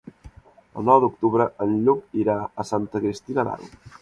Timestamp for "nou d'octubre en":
0.87-1.75